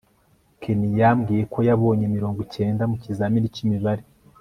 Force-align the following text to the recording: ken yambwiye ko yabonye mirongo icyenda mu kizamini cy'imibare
ken 0.61 0.79
yambwiye 0.99 1.43
ko 1.53 1.59
yabonye 1.69 2.05
mirongo 2.15 2.39
icyenda 2.45 2.83
mu 2.91 2.95
kizamini 3.03 3.53
cy'imibare 3.55 4.03